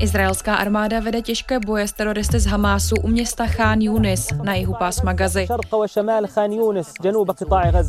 [0.00, 4.74] Izraelská armáda vede těžké boje s teroristy z Hamásu u města Khan Yunis na jihu
[4.78, 5.46] pásma Gazy.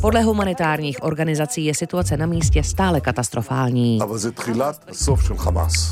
[0.00, 3.98] Podle humanitárních organizací je situace na místě stále katastrofální.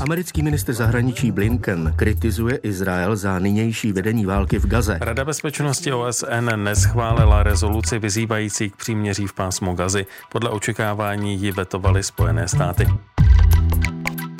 [0.01, 4.97] Americký minister zahraničí Blinken kritizuje Izrael za nynější vedení války v Gaze.
[5.01, 10.05] Rada bezpečnosti OSN neschválila rezoluci vyzývající k příměří v pásmu Gazy.
[10.31, 12.87] Podle očekávání ji vetovaly Spojené státy.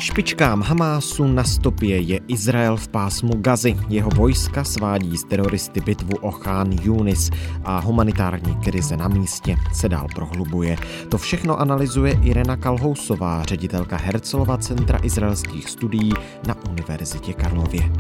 [0.02, 3.78] Špičkám Hamásu na stopě je Izrael v pásmu Gazy.
[3.90, 7.30] Jeho vojska svádí z teroristy bitvu o Khan Yunis
[7.64, 10.78] a humanitární krize na místě se dál prohlubuje.
[11.10, 16.14] To všechno analyzuje Irena Kalhousová, ředitelka Herzlova centra izraelských studií
[16.48, 17.92] na Univerzitě Karlově.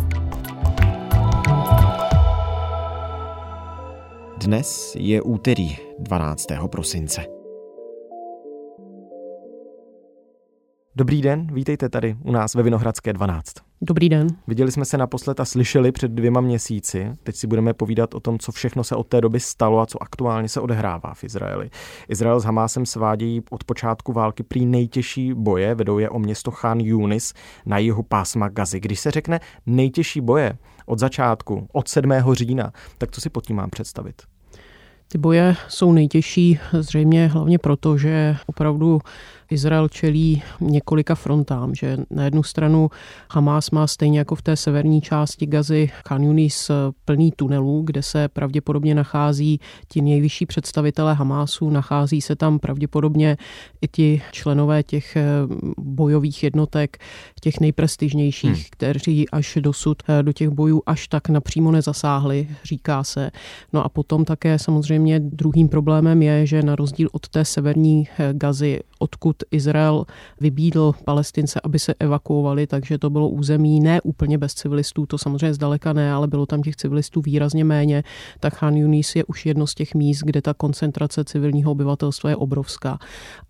[4.37, 6.47] Dnes je úterý 12.
[6.67, 7.40] prosince.
[10.95, 13.53] Dobrý den, vítejte tady u nás ve Vinohradské 12.
[13.81, 14.27] Dobrý den.
[14.47, 17.11] Viděli jsme se naposled a slyšeli před dvěma měsíci.
[17.23, 20.03] Teď si budeme povídat o tom, co všechno se od té doby stalo a co
[20.03, 21.69] aktuálně se odehrává v Izraeli.
[22.09, 26.79] Izrael s Hamásem svádějí od počátku války prý nejtěžší boje, vedou je o město Khan
[26.79, 27.33] Yunis
[27.65, 28.79] na jihu pásma Gazy.
[28.79, 32.11] Když se řekne nejtěžší boje od začátku, od 7.
[32.31, 34.21] října, tak co si pod tím mám představit?
[35.11, 38.99] Ty boje jsou nejtěžší zřejmě hlavně proto, že opravdu
[39.51, 42.89] Izrael čelí několika frontám, že na jednu stranu
[43.31, 46.71] Hamas má stejně jako v té severní části Gazy Khan Yunis
[47.05, 53.37] plný tunelů, kde se pravděpodobně nachází ti nejvyšší představitelé Hamásu, nachází se tam pravděpodobně
[53.81, 55.23] i ti členové těch eh,
[55.77, 56.97] bojových jednotek,
[57.41, 58.63] těch nejprestižnějších, hmm.
[58.69, 63.31] kteří až dosud eh, do těch bojů až tak napřímo nezasáhli, říká se.
[63.73, 68.33] No a potom také samozřejmě druhým problémem je, že na rozdíl od té severní eh,
[68.33, 70.05] Gazy, odkud Izrael
[70.39, 75.53] vybídl Palestince, aby se evakuovali, takže to bylo území ne úplně bez civilistů, to samozřejmě
[75.53, 78.03] zdaleka ne, ale bylo tam těch civilistů výrazně méně,
[78.39, 82.35] tak Khan Yunis je už jedno z těch míst, kde ta koncentrace civilního obyvatelstva je
[82.35, 82.99] obrovská.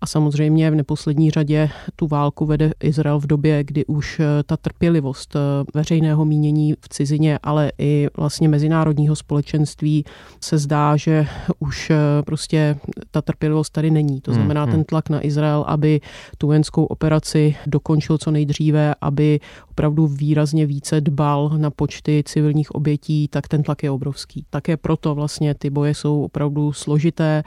[0.00, 4.56] A samozřejmě v neposlední řadě tu válku vede Izrael v době, kdy už eh, ta
[4.56, 5.40] trpělivost eh,
[5.74, 10.04] veřejného mínění v cizině, ale i vlastně mezinárodního společenství
[10.40, 11.26] se zdá, že
[11.58, 12.76] už eh, prostě
[13.10, 14.20] ta trpělivost tady není.
[14.20, 14.84] To znamená hmm, ten hmm.
[14.84, 16.00] tlak na Izrael, aby aby
[16.38, 23.28] tu vojenskou operaci dokončil co nejdříve, aby opravdu výrazně více dbal na počty civilních obětí,
[23.28, 24.46] tak ten tlak je obrovský.
[24.50, 27.42] Také proto vlastně ty boje jsou opravdu složité.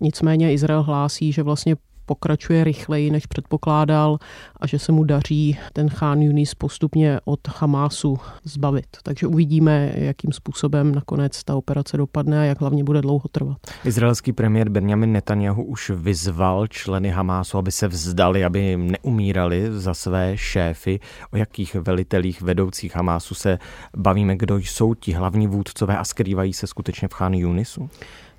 [0.00, 4.18] Nicméně Izrael hlásí, že vlastně pokračuje rychleji, než předpokládal
[4.60, 8.86] a že se mu daří ten Khan Yunis postupně od Hamásu zbavit.
[9.02, 13.58] Takže uvidíme, jakým způsobem nakonec ta operace dopadne a jak hlavně bude dlouho trvat.
[13.84, 20.36] Izraelský premiér Benjamin Netanyahu už vyzval členy Hamásu, aby se vzdali, aby neumírali za své
[20.36, 21.00] šéfy.
[21.32, 23.58] O jakých velitelích vedoucích Hamásu se
[23.96, 27.90] bavíme, kdo jsou ti hlavní vůdcové a skrývají se skutečně v Khan Yunisu?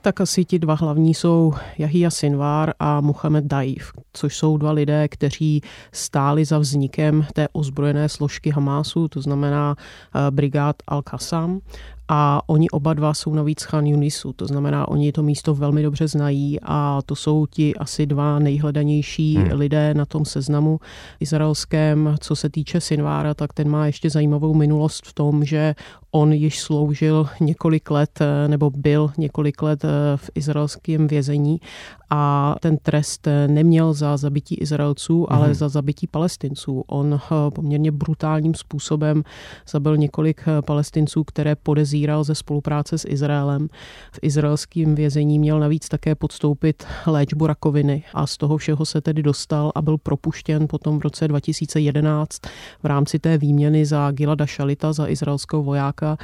[0.07, 5.07] Tak asi ti dva hlavní jsou Jahia Sinvar a Mohamed Daif, což jsou dva lidé,
[5.07, 11.59] kteří stáli za vznikem té ozbrojené složky Hamásu, to znamená eh, brigád Al-Qassam
[12.07, 16.07] a oni oba dva jsou navíc Khan Yunisu, to znamená, oni to místo velmi dobře
[16.07, 19.51] znají a to jsou ti asi dva nejhledanější hmm.
[19.51, 20.79] lidé na tom seznamu
[21.19, 22.16] izraelském.
[22.19, 25.75] Co se týče Sinvára, tak ten má ještě zajímavou minulost v tom, že
[26.12, 29.84] on již sloužil několik let nebo byl několik let
[30.16, 31.62] v izraelském vězení
[32.09, 35.53] a ten trest neměl za zabití Izraelců, ale hmm.
[35.53, 36.84] za zabití Palestinců.
[36.88, 37.19] On
[37.56, 39.23] poměrně brutálním způsobem
[39.69, 43.67] zabil několik Palestinců, které podezíral podezíral ze spolupráce s Izraelem.
[44.12, 49.23] V izraelském vězení měl navíc také podstoupit léčbu rakoviny a z toho všeho se tedy
[49.23, 52.41] dostal a byl propuštěn potom v roce 2011
[52.84, 56.17] v rámci té výměny za Gilada Šalita, za izraelského vojáka.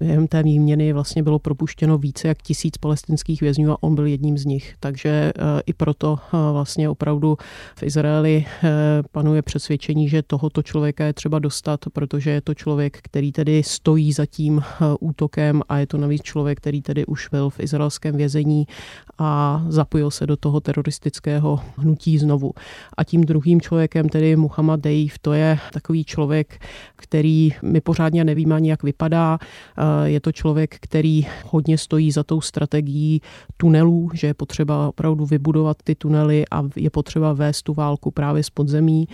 [0.00, 4.38] Během té výměny vlastně bylo propuštěno více jak tisíc palestinských vězňů a on byl jedním
[4.38, 4.74] z nich.
[4.80, 5.32] Takže e,
[5.66, 7.36] i proto e, vlastně opravdu
[7.76, 8.68] v Izraeli e,
[9.12, 14.12] panuje přesvědčení, že tohoto člověka je třeba dostat, protože je to člověk, který tedy stojí
[14.12, 14.62] za tím
[15.00, 18.66] útokem a je to navíc člověk, který tedy už byl v izraelském vězení
[19.18, 22.52] a zapojil se do toho teroristického hnutí znovu.
[22.96, 26.62] A tím druhým člověkem, tedy Muhammad Deif, to je takový člověk,
[26.96, 29.38] který my pořádně nevíme ani, jak vypadá.
[30.04, 33.22] Je to člověk, který hodně stojí za tou strategií
[33.56, 38.42] tunelů, že je potřeba opravdu vybudovat ty tunely a je potřeba vést tu válku právě
[38.42, 39.08] z podzemí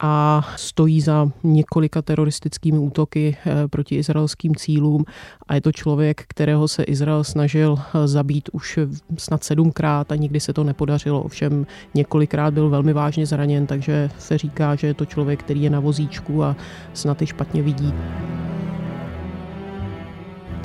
[0.00, 5.04] a stojí za několika teroristickými útoky eh, proti izraelským cílům
[5.48, 8.78] a je to člověk, kterého se Izrael snažil eh, zabít už
[9.18, 11.22] snad sedmkrát a nikdy se to nepodařilo.
[11.22, 15.70] Ovšem několikrát byl velmi vážně zraněn, takže se říká, že je to člověk, který je
[15.70, 16.56] na vozíčku a
[16.94, 17.94] snad i špatně vidí.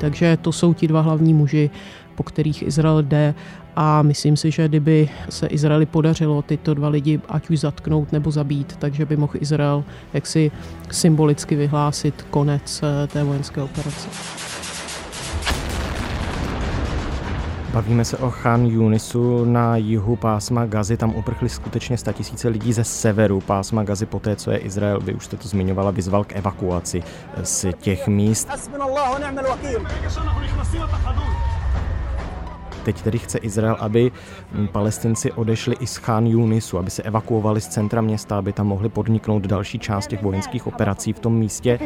[0.00, 1.70] Takže to jsou ti dva hlavní muži,
[2.14, 3.34] po kterých Izrael jde
[3.80, 8.30] a myslím si, že kdyby se Izraeli podařilo tyto dva lidi ať už zatknout nebo
[8.30, 10.50] zabít, takže by mohl Izrael jaksi
[10.90, 14.08] symbolicky vyhlásit konec eh, té vojenské operace.
[17.72, 20.96] Bavíme se o Khan Yunisu na jihu pásma Gazy.
[20.96, 25.24] Tam uprchli skutečně tisíce lidí ze severu pásma Gazy poté, co je Izrael, vy už
[25.24, 27.02] jste to zmiňovala, vyzval k evakuaci
[27.42, 28.48] z těch míst.
[32.88, 34.12] Teď tedy chce Izrael, aby
[34.72, 38.88] palestinci odešli i z Khan Yunisu, aby se evakuovali z centra města, aby tam mohli
[38.88, 41.78] podniknout další část těch vojenských operací v tom místě.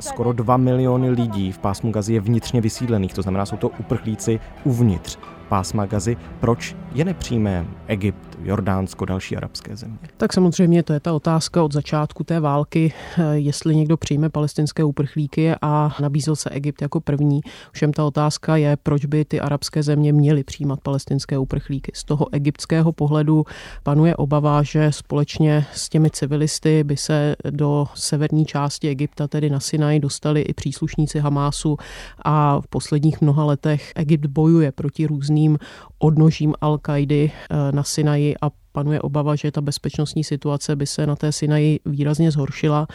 [0.00, 4.40] Skoro 2 miliony lidí v pásmu Gazy je vnitřně vysídlených, to znamená, jsou to uprchlíci
[4.64, 6.16] uvnitř pásma Gazy.
[6.40, 9.98] Proč je nepřijme Egypt, Jordánsko, další arabské země?
[10.16, 14.84] Tak samozřejmě to je ta otázka od začátku té války, eh, jestli někdo přijme palestinské
[14.84, 17.40] uprchlíky a nabízel se Egypt jako první.
[17.72, 21.92] Všem ta otázka je, proč by ty arabské země měly přijímat palestinské uprchlíky.
[21.94, 23.44] Z toho egyptského pohledu
[23.82, 29.60] panuje obava, že společně s těmi civilisty by se do severní části Egypta, tedy na
[29.60, 31.76] Sinaj, dostali i příslušníci Hamásu
[32.24, 35.58] a v posledních mnoha letech Egypt bojuje proti různým
[35.98, 41.16] odnožím Al-Kaidy eh, na Sinaji a panuje obava, že ta bezpečnostní situace by se na
[41.16, 42.86] té Sinaji výrazně zhoršila.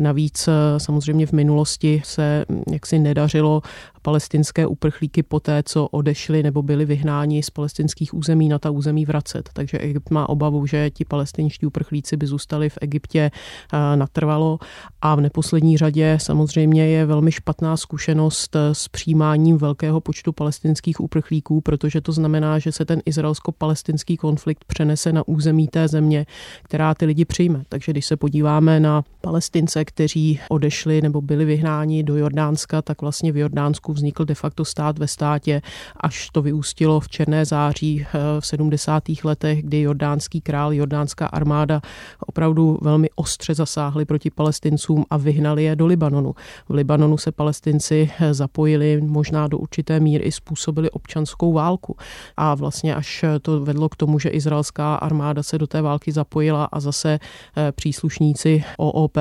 [0.00, 3.62] Navíc eh, samozřejmě v minulosti se hm, jaksi nedařilo
[4.02, 9.50] palestinské uprchlíky poté, co odešli nebo byli vyhnáni z palestinských území na ta území vracet.
[9.52, 14.58] Takže Egypt má obavu, že ti palestinští uprchlíci by zůstali v Egyptě eh, natrvalo.
[15.02, 21.00] A v neposlední řadě samozřejmě je velmi špatná zkušenost eh, s přijímáním velkého počtu palestinských
[21.00, 26.26] uprchlíků, protože to znamená, že se ten izraelsko-palestinský konflikt přenese na území té země,
[26.62, 27.62] která ty lidi přijme.
[27.68, 33.32] Takže když se podíváme na palestince, kteří odešli nebo byli vyhnáni do Jordánska, tak vlastně
[33.32, 35.62] v Jordánsku vznikl de facto stát ve státě,
[35.96, 39.02] až to vyústilo v Černé září eh, v 70.
[39.24, 41.80] letech, kdy jordánský král, jordánská armáda
[42.26, 46.34] opravdu velmi ostře zasáhli proti palestincům a vyhnali je do Libanonu.
[46.68, 51.96] V Libanonu se palestinci eh, zapojili možná do určité míry i způsobili občanskou válku.
[52.36, 56.64] A vlastně až to vedlo k tomu, že izraelská armáda se do té války zapojila
[56.64, 57.18] a zase
[57.56, 59.16] eh, příslušníci OOP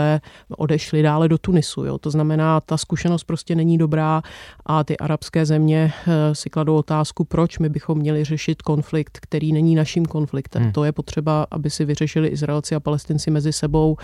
[0.58, 1.86] odešli dále do Tunisu.
[1.86, 1.98] Jo.
[1.98, 4.22] To znamená, ta zkušenost prostě není dobrá
[4.66, 9.54] a ty arabské země eh, si kladou otázku, proč my bychom měli řešit konflikt, který
[9.54, 10.64] není naším konfliktem.
[10.64, 10.72] Hmm.
[10.72, 13.98] To je potřeba, aby si vyřešili Izraelci a Palestinci mezi sebou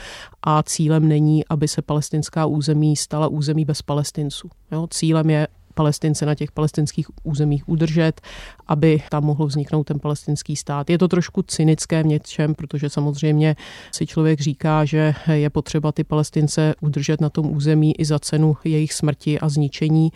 [0.44, 4.50] a cílem není, aby se palestinská území stala území bez Palestinců.
[4.72, 4.88] Jo?
[4.90, 5.48] Cílem je
[5.78, 8.22] Palestince na těch palestinských územích udržet,
[8.68, 10.90] aby tam mohl vzniknout ten palestinský stát.
[10.90, 13.56] Je to trošku cynické v něčem, protože samozřejmě
[13.92, 18.58] si člověk říká, že je potřeba ty Palestince udržet na tom území i za cenu
[18.64, 20.12] jejich smrti a zničení.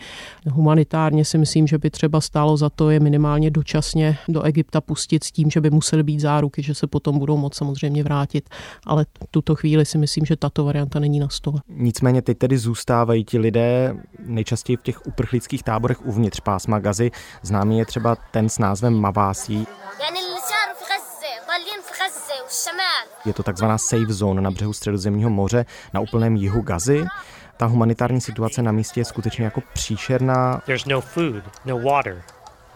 [0.50, 5.24] Humanitárně si myslím, že by třeba stálo za to je minimálně dočasně do Egypta pustit
[5.24, 8.48] s tím, že by musely být záruky, že se potom budou moct samozřejmě vrátit.
[8.86, 11.60] Ale tuto chvíli si myslím, že tato varianta není na stole.
[11.68, 17.10] Nicméně teď tedy zůstávají ti lidé nejčastěji v těch uprchlických uprchlických táborech uvnitř pásma Gazy.
[17.42, 19.66] Známý je třeba ten s názvem Mavásí.
[23.24, 27.04] Je to takzvaná safe zone na břehu středozemního moře na úplném jihu Gazy.
[27.56, 30.62] Ta humanitární situace na místě je skutečně jako příšerná.
[30.86, 32.22] no food, no water,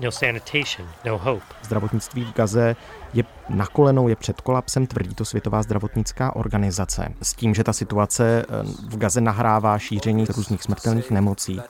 [0.00, 1.44] no sanitation, no hope.
[1.62, 2.76] Zdravotnictví v Gaze
[3.14, 7.08] je na kolenou, je před kolapsem, tvrdí to Světová zdravotnická organizace.
[7.22, 11.60] S tím, že ta situace eh, v Gaze nahrává šíření různých smrtelných nemocí.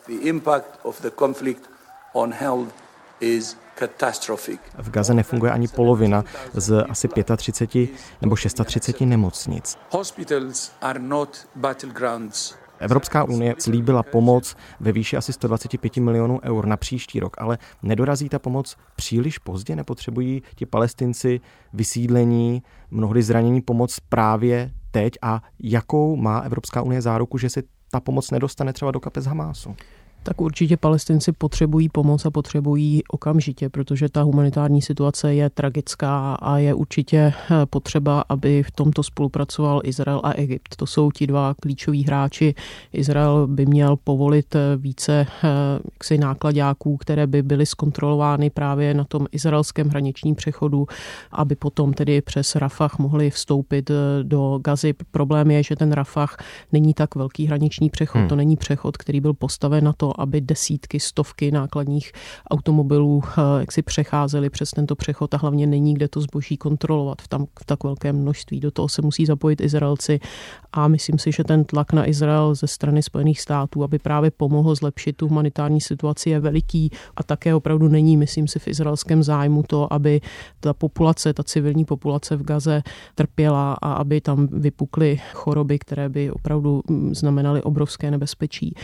[4.79, 7.91] V Gaze nefunguje ani polovina z asi 35
[8.23, 9.79] nebo 630 nemocnic.
[9.91, 16.77] Hospitals are not battlegrounds Evropská unie slíbila pomoc ve výši asi 125 milionů eur na
[16.77, 19.77] příští rok, ale nedorazí ta pomoc příliš pozdě?
[19.77, 21.41] Nepotřebují ti palestinci
[21.73, 25.13] vysídlení, mnohdy zranění pomoc právě teď?
[25.23, 29.77] A jakou má Evropská unie záruku, že se ta pomoc nedostane třeba do kapes Hamásu?
[30.27, 36.59] Tak určitě palestinci potřebují pomoc a potřebují okamžitě, protože ta humanitární situace je tragická a
[36.59, 40.77] je určitě eh, potřeba, aby v tomto spolupracoval Izrael a Egypt.
[40.77, 42.55] To jsou ti dva klíčoví hráči.
[42.93, 45.49] Izrael by měl povolit eh, více eh,
[45.93, 50.87] jaksi nákladáků, které by byly zkontrolovány právě na tom izraelském hraničním přechodu,
[51.33, 53.91] aby potom tedy přes Rafah mohli vstoupit
[54.23, 54.95] do Gazy.
[55.11, 56.37] Problém je, že ten Rafah
[56.73, 58.19] není tak velký hraniční přechod.
[58.19, 58.29] Hmm.
[58.29, 62.13] To není přechod, který byl postaven na to, aby desítky, stovky nákladních
[62.51, 67.23] automobilů eh, jak si přecházely přes tento přechod a hlavně není kde to zboží kontrolovat
[67.23, 68.61] v, tam, v tak velkém množství.
[68.61, 70.21] Do toho se musí zapojit Izraelci
[70.73, 74.75] a myslím si, že ten tlak na Izrael ze strany Spojených států, aby právě pomohl
[74.75, 79.63] zlepšit tu humanitární situaci, je veliký a také opravdu není, myslím si, v izraelském zájmu
[79.63, 80.21] to, aby
[80.61, 82.83] ta populace, ta civilní populace v Gaze
[83.15, 88.75] trpěla a aby tam vypukly choroby, které by opravdu mm, znamenaly obrovské nebezpečí.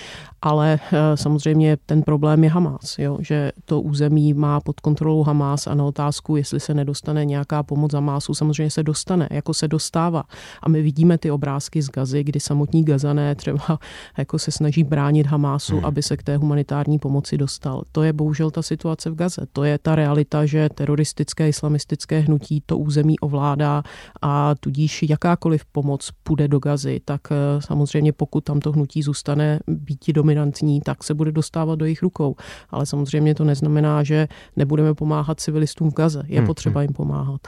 [0.43, 3.19] Ale eh, samozřejmě ten problém je Hamas, jo?
[3.21, 7.93] že to území má pod kontrolou Hamas a na otázku, jestli se nedostane nějaká pomoc
[7.93, 10.25] Hamásu, samozřejmě se dostane, jako se dostává.
[10.63, 13.79] A my vidíme ty obrázky z Gazy, kdy samotní Gazané třeba
[14.19, 15.85] jako se snaží bránit Hamásu, hmm.
[15.85, 17.83] aby se k té humanitární pomoci dostal.
[17.93, 19.47] To je bohužel ta situace v Gaze.
[19.53, 23.83] To je ta realita, že teroristické islamistické hnutí to území ovládá
[24.23, 29.61] a tudíž jakákoliv pomoc půjde do Gazy, tak eh, samozřejmě pokud tam to hnutí zůstane
[29.67, 32.37] být dominantní, tak se bude dostávat do jejich rukou.
[32.71, 36.23] Ale samozřejmě to neznamená, že nebudeme pomáhat civilistům v Gaze.
[36.27, 36.89] Je hmm, potřeba hmm.
[36.89, 37.41] jim pomáhat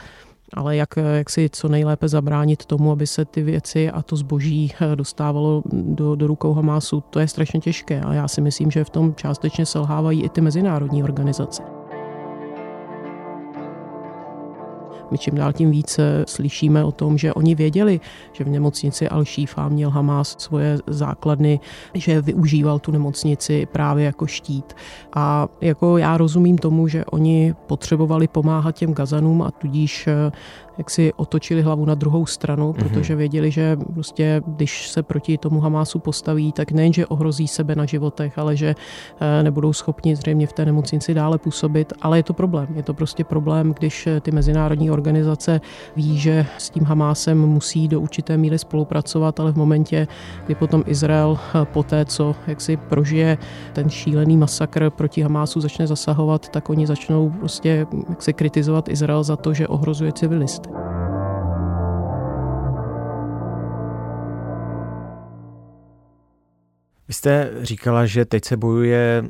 [0.53, 4.73] ale jak, jak si co nejlépe zabránit tomu, aby se ty věci a to zboží
[4.81, 8.83] eh, dostávalo do, do rukou Hamásu, to je strašně těžké a já si myslím, že
[8.83, 11.63] v tom částečně selhávají i ty mezinárodní organizace.
[15.11, 17.99] My čím dál tím více slyšíme o tom, že oni věděli,
[18.33, 21.59] že v nemocnici Al-Shifa měl Hamas svoje základny,
[21.93, 24.73] že využíval tu nemocnici právě jako štít.
[25.13, 30.09] A jako já rozumím tomu, že oni potřebovali pomáhat těm Gazanům a tudíž
[30.77, 32.73] jak si otočili hlavu na druhou stranu, mhm.
[32.73, 37.85] protože věděli, že prostě, když se proti tomu Hamásu postaví, tak nejenže ohrozí sebe na
[37.85, 38.75] životech, ale že
[39.19, 42.67] eh, nebudou schopni zřejmě v té nemocnici dále působit, ale je to problém.
[42.75, 45.61] Je to prostě problém, když eh, ty mezinárodní organizace
[45.95, 50.07] ví, že s tím Hamásem musí do určité míry spolupracovat, ale v momentě,
[50.45, 53.37] kdy potom Izrael eh, po té, co jak si prožije
[53.73, 59.23] ten šílený masakr proti Hamásu, začne zasahovat, tak oni začnou prostě jak se kritizovat Izrael
[59.23, 60.64] za to, že ohrozuje civilisty.
[67.07, 69.23] Vy jste říkala, že teď se bojuje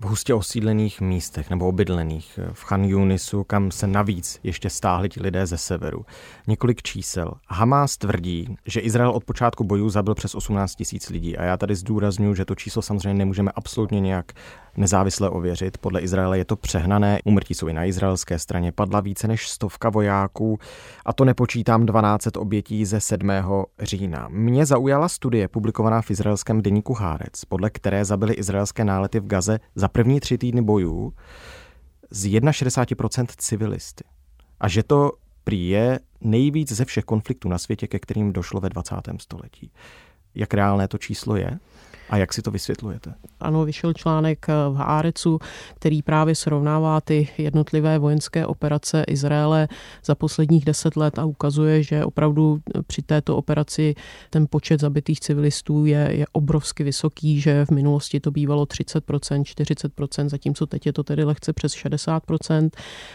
[0.00, 5.22] v hustě osídlených místech nebo obydlených v Chan Yunisu, kam se navíc ještě stáhli ti
[5.22, 6.06] lidé ze severu.
[6.46, 7.32] Několik čísel.
[7.48, 11.74] Hamas tvrdí, že Izrael od počátku bojů zabil přes 18 tisíc lidí a já tady
[11.74, 14.32] zdůraznuju, že to číslo samozřejmě nemůžeme absolutně nějak
[14.78, 15.78] nezávisle ověřit.
[15.78, 17.18] Podle Izraele je to přehnané.
[17.24, 18.72] Umrtí jsou i na izraelské straně.
[18.72, 20.58] Padla více než stovka vojáků
[21.04, 23.30] a to nepočítám 12 obětí ze 7.
[23.80, 24.28] října.
[24.30, 29.60] Mě zaujala studie publikovaná v izraelském deníku Hárec, podle které zabili izraelské nálety v Gaze
[29.74, 31.12] za první tři týdny bojů
[32.10, 34.04] z 61% civilisty.
[34.60, 35.12] A že to
[35.44, 38.94] prý je nejvíc ze všech konfliktů na světě, ke kterým došlo ve 20.
[39.18, 39.72] století.
[40.34, 41.58] Jak reálné to číslo je?
[42.10, 43.14] A jak si to vysvětlujete?
[43.40, 45.38] Ano, vyšel článek eh, v Hárecu,
[45.74, 49.68] který právě srovnává ty jednotlivé vojenské operace Izraele
[50.04, 53.94] za posledních deset let a ukazuje, že opravdu při této operaci
[54.30, 60.28] ten počet zabitých civilistů je, je obrovsky vysoký, že v minulosti to bývalo 30%, 40%,
[60.28, 62.70] zatímco teď je to tedy lehce přes 60%.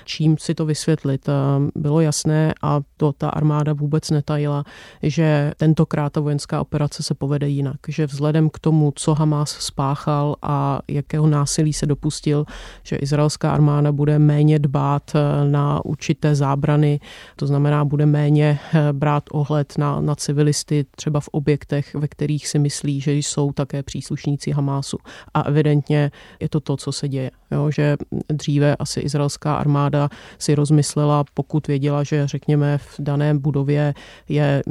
[0.05, 1.29] Čím si to vysvětlit?
[1.29, 1.33] Eh,
[1.75, 4.63] bylo jasné a to ta armáda vůbec netajila,
[5.03, 9.49] že tentokrát ta vojenská operace se povede jinak, že vzhledem k tomu, tomu, co Hamas
[9.49, 12.45] spáchal a jakého násilí se dopustil,
[12.83, 16.99] že izraelská armáda bude méně dbát eh, na určité zábrany,
[17.35, 22.47] to znamená, bude méně eh, brát ohled na, na civilisty třeba v objektech, ve kterých
[22.47, 24.97] si myslí, že jsou také příslušníci Hamásu.
[25.33, 27.31] A evidentně je to to, co se děje.
[27.53, 27.97] Jo, že
[28.29, 33.93] dříve asi izraelská armáda si rozmyslela, pokud věděla, že řekněme v daném budově
[34.29, 34.63] je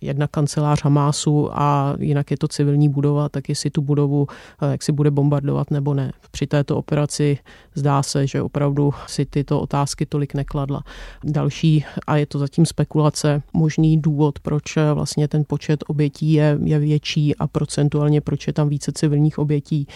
[0.00, 4.26] jedna kancelář Hamásu a jinak je to civilní budova, tak jestli tu budovu
[4.62, 6.12] eh, jak si bude bombardovat nebo ne.
[6.30, 7.38] Při této operaci
[7.74, 10.82] zdá se, že opravdu si tyto otázky tolik nekladla.
[11.24, 16.78] Další, a je to zatím spekulace, možný důvod, proč vlastně ten počet obětí je, je
[16.78, 19.86] větší a procentuálně proč je tam více civilních obětí,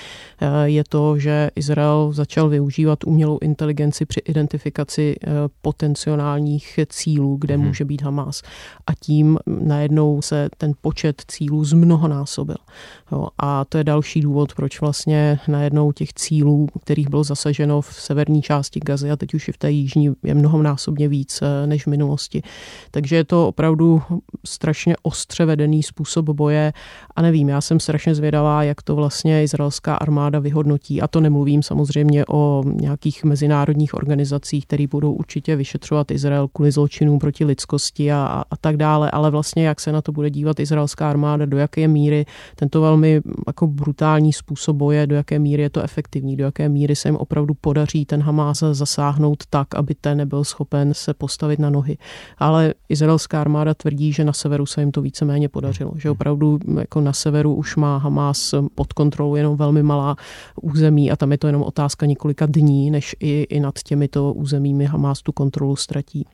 [0.65, 5.17] je to, že Izrael začal využívat umělou inteligenci při identifikaci
[5.63, 7.67] potenciálních cílů, kde hmm.
[7.67, 8.43] může být Hamas.
[8.87, 12.57] A tím najednou se ten počet cílů zmnohonásobil.
[13.13, 17.95] Jo, a to je další důvod, proč vlastně najednou těch cílů, kterých bylo zasaženo v
[17.95, 21.85] severní části Gazy a teď už i v té jižní, je mnohonásobně víc eh, než
[21.85, 22.43] v minulosti.
[22.91, 24.03] Takže je to opravdu
[24.45, 26.73] strašně ostře vedený způsob boje
[27.17, 31.63] a nevím, já jsem strašně zvědavá, jak to vlastně izraelská armáda vyhodnotí a to nemluvím
[31.63, 38.43] samozřejmě o nějakých mezinárodních organizacích, které budou určitě vyšetřovat Izrael kvůli zločinům proti lidskosti a,
[38.51, 41.89] a tak dále, ale vlastně jak se na to bude dívat izraelská armáda, do jaké
[41.89, 42.25] míry
[42.57, 46.97] tento velmi jako brutální způsob boje, do jaké míry je to efektivní, do jaké míry
[46.97, 51.71] se jim opravdu podaří ten Hamás zasáhnout tak, aby ten nebyl schopen se postavit na
[51.71, 51.99] nohy.
[52.39, 57.01] Ale izraelská armáda tvrdí, že na severu se jim to víceméně podařilo, že opravdu jako
[57.01, 60.17] na severu už má Hamás pod kontrolou jenom velmi malá
[60.63, 64.85] území a tam je to jenom otázka několika dní, než i, i nad těmito územími
[64.85, 66.27] Hamás tu kontrolu ztratí.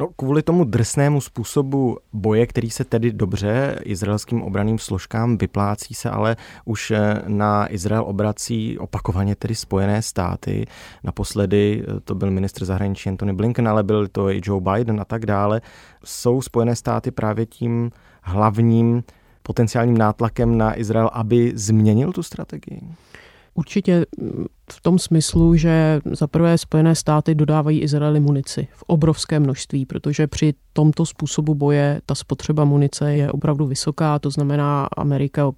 [0.00, 6.10] No, kvůli tomu drsnému způsobu boje, který se tedy dobře izraelským obraným složkám vyplácí se,
[6.10, 10.66] ale už eh, na Izrael obrací opakovaně tedy Spojené státy.
[11.04, 15.04] Naposledy eh, to byl ministr zahraničí Antony Blinken, ale byl to i Joe Biden a
[15.04, 15.60] tak dále.
[16.04, 17.90] Jsou Spojené státy právě tím
[18.22, 19.02] hlavním
[19.42, 22.82] potenciálním nátlakem na Izrael, aby změnil tu strategii?
[23.54, 24.06] Určitě
[24.72, 30.26] v tom smyslu, že za prvé Spojené státy dodávají Izraeli munici v obrovské množství, protože
[30.26, 35.50] při tomto způsobu boje ta spotřeba munice je opravdu vysoká, to znamená Amerika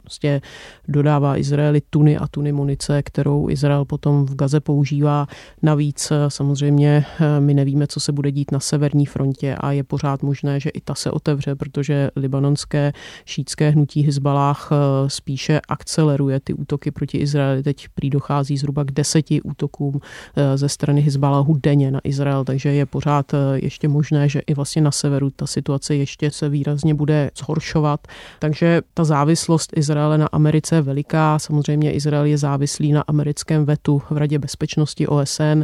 [0.00, 0.40] prostě
[0.88, 5.26] dodává Izraeli tuny a tuny munice, kterou Izrael potom v Gaze používá.
[5.62, 10.22] Navíc samozřejmě eh, my nevíme, co se bude dít na severní frontě a je pořád
[10.22, 12.92] možné, že i ta se otevře, protože libanonské
[13.24, 17.62] šítské hnutí Hezbalách eh, spíše akceleruje ty útoky proti Izraeli.
[17.62, 22.72] Teď prý dochází zhruba k deseti útokům eh, ze strany Hezbalahu denně na Izrael, takže
[22.72, 27.30] je pořád ještě možné, že i vlastně na severu ta situace ještě se výrazně bude
[27.38, 28.06] zhoršovat.
[28.38, 31.38] Takže ta závislost Izraele na Americe je veliká.
[31.38, 35.62] Samozřejmě Izrael je závislý na americkém vetu v Radě bezpečnosti OSN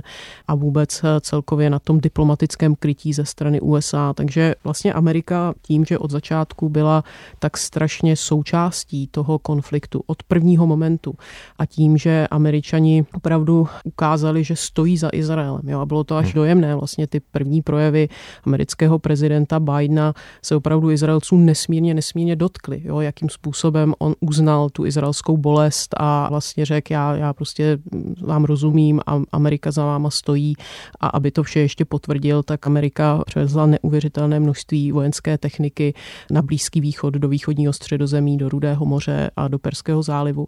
[0.49, 4.13] a vůbec celkově na tom diplomatickém krytí ze strany USA.
[4.13, 7.05] Takže vlastně Amerika tím, že od začátku byla
[7.39, 11.15] tak strašně součástí toho konfliktu od prvního momentu
[11.59, 15.69] a tím, že američani opravdu ukázali, že stojí za Izraelem.
[15.69, 16.35] Jo, a bylo to až hmm.
[16.35, 16.75] dojemné.
[16.75, 18.09] Vlastně ty první projevy
[18.45, 22.83] amerického amerického prezidenta Bidena se opravdu Izraelců nesmírně, nesmírně dotkli.
[22.85, 27.79] Jo, jakým způsobem on uznal tu izraelskou bolest a vlastně řekl, já, já prostě
[28.23, 30.55] vám rozumím a Amerika za váma stojí
[31.01, 35.95] a aby to vše ještě potvrdil, tak Amerika převezla neuvěřitelné množství vojenské techniky
[36.31, 40.47] na Blízký východ, do východního středozemí, do Rudého moře a do Perského zálivu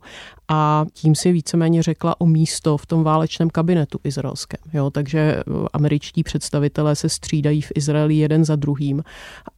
[0.49, 4.61] a tím si víceméně řekla o místo v tom válečném kabinetu izraelském.
[4.73, 9.03] Jo, takže američtí představitelé se střídají v Izraeli jeden za druhým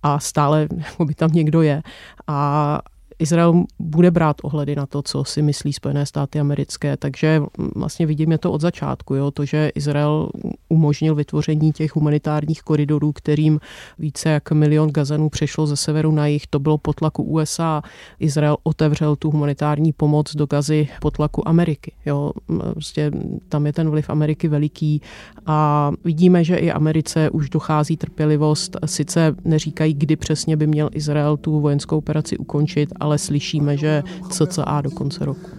[0.03, 0.69] a stále
[1.05, 1.83] by tam někdo je.
[2.27, 2.79] A
[3.23, 7.43] Izrael bude brát ohledy na to, co si myslí Spojené státy americké, takže
[7.75, 10.29] vlastně vidíme to od začátku, jo, to, že Izrael
[10.69, 13.61] umožnil vytvoření těch humanitárních koridorů, kterým
[13.99, 17.83] více jak milion Gazanů přešlo ze severu na jih, to bylo po tlaku USA.
[18.19, 21.93] Izrael otevřel tu humanitární pomoc do Gazy po tlaku Ameriky.
[22.07, 22.33] Jo,
[22.73, 23.11] prostě
[23.49, 25.01] tam je ten vliv Ameriky veliký
[25.47, 28.77] a vidíme, že i Americe už dochází trpělivost.
[28.87, 34.81] Sice neříkají, kdy přesně by měl Izrael tu vojenskou operaci ukončit, ale slyšíme, že cca
[34.81, 35.51] do konce roku.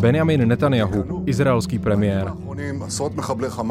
[0.00, 2.32] Benjamin Netanyahu, izraelský premiér.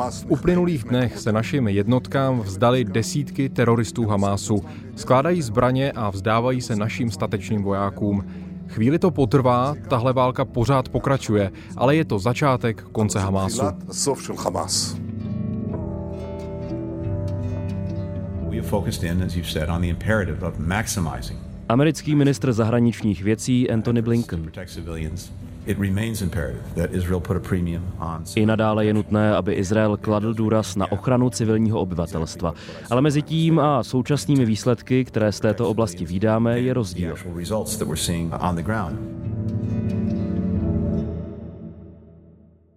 [0.09, 4.61] V uplynulých dnech se našim jednotkám vzdali desítky teroristů Hamásu.
[4.95, 8.23] Skládají zbraně a vzdávají se našim statečným vojákům.
[8.67, 13.61] Chvíli to potrvá, tahle válka pořád pokračuje, ale je to začátek konce Hamásu.
[21.69, 24.51] Americký ministr zahraničních věcí Antony Blinken.
[28.35, 32.53] I nadále je nutné, aby Izrael kladl důraz na ochranu civilního obyvatelstva.
[32.89, 37.15] Ale mezi tím a současnými výsledky, které z této oblasti vídáme, je rozdíl.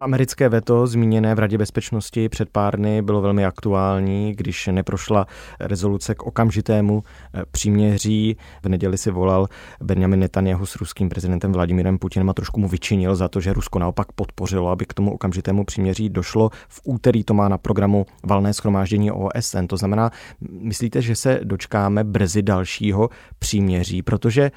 [0.05, 5.27] Americké veto zmíněné v Radě bezpečnosti před pár dny bylo velmi aktuální, když neprošla
[5.61, 7.03] rezoluce k okamžitému
[7.35, 8.37] eh, příměří.
[8.63, 9.49] V neděli si volal
[9.81, 13.79] Benjamin Netanyahu s ruským prezidentem Vladimirem Putinem a trošku mu vyčinil za to, že Rusko
[13.79, 16.51] naopak podpořilo, aby k tomu okamžitému příměří došlo.
[16.69, 19.67] V úterý to má na programu valné schromáždění OSN.
[19.67, 20.11] To znamená,
[20.51, 24.51] myslíte, že se dočkáme brzy dalšího příměří, protože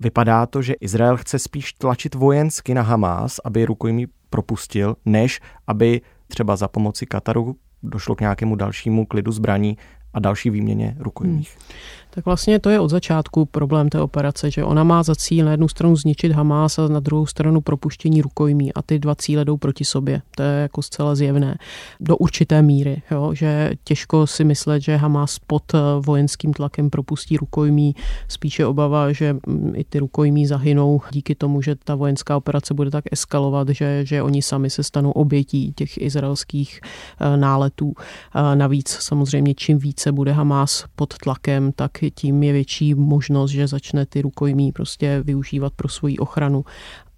[0.00, 6.00] Vypadá to, že Izrael chce spíš tlačit vojensky na Hamás, aby rukojmí propustil, než aby
[6.28, 9.78] třeba za pomoci Kataru došlo k nějakému dalšímu klidu zbraní
[10.14, 11.56] a další výměně rukojmích.
[11.58, 11.78] Hmm.
[12.14, 15.50] Tak vlastně to je od začátku problém té operace, že ona má za cíl na
[15.50, 19.56] jednu stranu zničit Hamás a na druhou stranu propuštění rukojmí a ty dva cíle jdou
[19.56, 20.22] proti sobě.
[20.36, 21.58] To je jako zcela zjevné.
[22.00, 27.36] Do určité míry, jo, že těžko si myslet, že Hamás pod eh, vojenským tlakem propustí
[27.36, 27.94] rukojmí.
[28.28, 32.90] Spíše obava, že mm, i ty rukojmí zahynou díky tomu, že ta vojenská operace bude
[32.90, 36.80] tak eskalovat, že, že oni sami se stanou obětí těch izraelských
[37.20, 37.94] eh, náletů.
[38.54, 44.06] Navíc samozřejmě čím více bude Hamás pod tlakem, tak tím je větší možnost, že začne
[44.06, 46.64] ty rukojmí prostě využívat pro svoji ochranu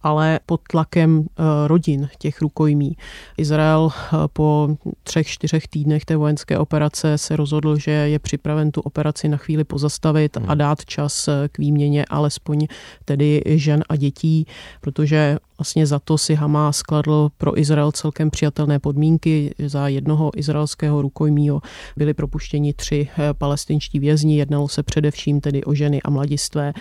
[0.06, 2.96] ale pod tlakem eh, rodin těch rukojmí.
[3.36, 8.80] Izrael eh, po třech, čtyřech týdnech té vojenské operace se rozhodl, že je připraven tu
[8.80, 10.58] operaci na chvíli pozastavit a hmm.
[10.58, 12.66] dát čas eh, k výměně alespoň
[13.04, 14.46] tedy žen a dětí,
[14.80, 19.54] protože Vlastně za to si Hamas skladl pro Izrael celkem přijatelné podmínky.
[19.66, 21.60] Za jednoho izraelského rukojmího
[21.96, 24.38] byli propuštěni tři palestinští vězni.
[24.38, 26.72] Jednalo se především tedy o ženy a mladistvé,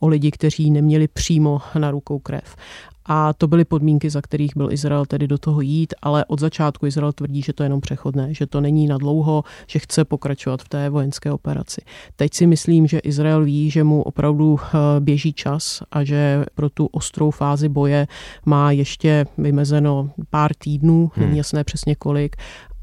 [0.00, 2.56] o lidi, kteří neměli přímo na rukou krev.
[3.08, 6.86] A to byly podmínky, za kterých byl Izrael tedy do toho jít, ale od začátku
[6.86, 10.62] Izrael tvrdí, že to je jenom přechodné, že to není na dlouho, že chce pokračovat
[10.62, 11.80] v té vojenské operaci.
[12.16, 16.70] Teď si myslím, že Izrael ví, že mu opravdu eh, běží čas a že pro
[16.70, 18.06] tu ostrou fázi boje
[18.46, 21.26] má ještě vymezeno pár týdnů, hmm.
[21.26, 22.36] není jasné přesně kolik,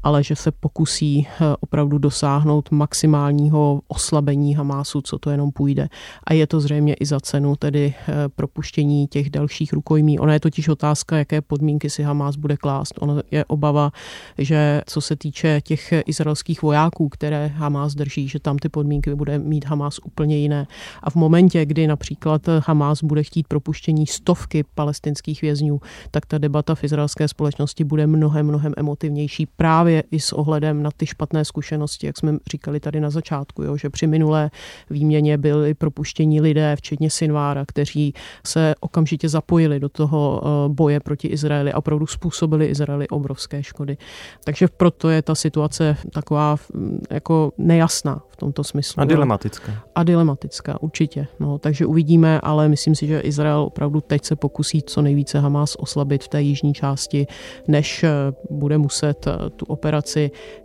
[0.06, 5.88] ale že se pokusí eh, opravdu dosáhnout maximálního oslabení Hamásu, co to jenom půjde.
[6.24, 10.18] A je to zřejmě i za cenu tedy eh, propuštění těch dalších rukojmí.
[10.18, 12.94] Ona je totiž otázka, jaké podmínky si Hamás bude klást.
[13.00, 13.92] Ona je obava,
[14.38, 19.38] že co se týče těch izraelských vojáků, které Hamás drží, že tam ty podmínky bude
[19.38, 20.66] mít Hamás úplně jiné.
[21.02, 26.74] A v momentě, kdy například Hamás bude chtít propuštění stovky palestinských vězňů, tak ta debata
[26.74, 31.44] v izraelské společnosti bude mnohem, mnohem emotivnější právě právě i s ohledem na ty špatné
[31.44, 34.50] zkušenosti, jak jsme říkali tady na začátku, jo, že při minulé
[34.90, 38.14] výměně byli propuštění lidé, včetně Sinvára, kteří
[38.46, 43.96] se okamžitě zapojili do toho eh, boje proti Izraeli a opravdu způsobili Izraeli obrovské škody.
[44.44, 49.00] Takže proto je ta situace taková mm, jako nejasná v tomto smyslu.
[49.00, 49.72] A dilematická.
[49.94, 51.26] A dilematická, určitě.
[51.40, 55.76] No, takže uvidíme, ale myslím si, že Izrael opravdu teď se pokusí co nejvíce Hamas
[55.78, 57.26] oslabit v té jižní části,
[57.68, 58.10] než eh,
[58.50, 59.85] bude muset eh, tu operaci,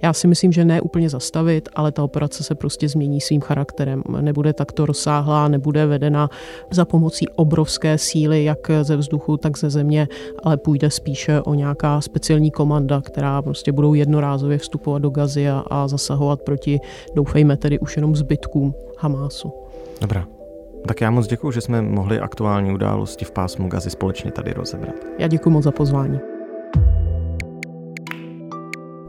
[0.02, 4.04] já si myslím, že ne úplně zastavit, ale ta operace se prostě změní svým charakterem.
[4.22, 6.30] Nebude takto rozsáhlá, nebude vedena
[6.72, 10.08] za pomocí obrovské síly, jak ze vzduchu, tak ze země,
[10.44, 15.64] ale půjde spíše o nějaká speciální komanda, která prostě budou jednorázově vstupovat do Gazy a,
[15.68, 16.80] a zasahovat proti,
[17.16, 19.54] doufejme tedy už jenom zbytkům Hamásu.
[20.02, 20.28] Dobrá.
[20.88, 24.96] Tak já moc děkuji, že jsme mohli aktuální události v pásmu Gazy společně tady rozebrat.
[25.20, 26.31] Já děkuji moc za pozvání.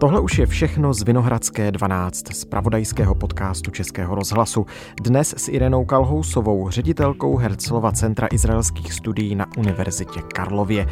[0.03, 4.67] Tohle už je všechno z Vinohradské 12 z pravodajského podcastu Českého rozhlasu.
[5.03, 10.87] Dnes s Irenou Kalhousovou, ředitelkou Herzlova Centra izraelských studií na Univerzitě Karlově.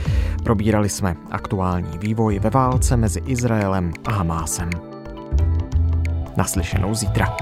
[0.45, 4.71] Probírali jsme aktuální vývoj ve válce mezi Izraelem a Hamásem.
[6.37, 7.37] Naslyšenou zítra.